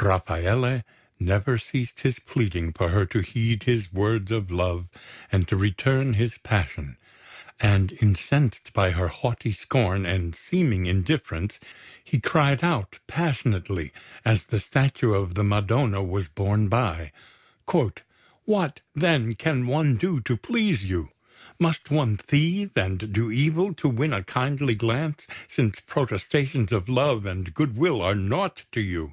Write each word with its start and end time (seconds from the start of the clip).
Rafaele 0.00 0.82
never 1.20 1.58
ceased 1.58 2.00
his 2.00 2.18
pleading 2.18 2.72
for 2.72 2.88
her 2.88 3.04
to 3.04 3.20
heed 3.20 3.64
his 3.64 3.92
words 3.92 4.30
of 4.32 4.50
love 4.50 4.88
and 5.30 5.46
to 5.48 5.56
return 5.58 6.14
his 6.14 6.38
passion; 6.38 6.96
and 7.60 7.92
incensed 8.00 8.72
by 8.72 8.92
her 8.92 9.08
haughty 9.08 9.52
scorn 9.52 10.06
and 10.06 10.34
seeming 10.34 10.86
indifference, 10.86 11.58
he 12.02 12.18
cried 12.18 12.64
out 12.64 12.98
passionately 13.06 13.92
as 14.24 14.44
the 14.44 14.58
Statue 14.58 15.12
of 15.12 15.34
the 15.34 15.44
Madonna 15.44 16.02
was 16.02 16.28
borne 16.28 16.70
by: 16.70 17.12
"What, 18.46 18.80
then, 18.94 19.34
can 19.34 19.66
one 19.66 19.96
do 19.98 20.18
to 20.22 20.38
please 20.38 20.88
you? 20.88 21.10
Must 21.60 21.90
one 21.90 22.16
thieve 22.16 22.70
and 22.74 23.12
do 23.12 23.30
evil 23.30 23.74
to 23.74 23.90
win 23.90 24.14
a 24.14 24.22
kindly 24.24 24.76
glance, 24.76 25.26
since 25.46 25.80
protestations 25.80 26.72
of 26.72 26.88
love 26.88 27.26
and 27.26 27.52
good 27.52 27.76
will 27.76 28.00
are 28.00 28.14
naught 28.14 28.64
to 28.72 28.80
you? 28.80 29.12